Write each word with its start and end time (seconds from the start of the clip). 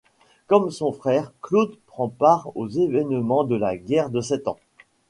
Comme 0.47 0.71
son 0.71 0.91
frère, 0.93 1.31
Claude 1.43 1.77
prend 1.85 2.09
part 2.09 2.49
aux 2.57 2.67
événements 2.67 3.43
de 3.43 3.55
la 3.55 3.77
guerre 3.77 4.09
de 4.09 4.19
Sept 4.19 4.47
Ans. 4.47 4.57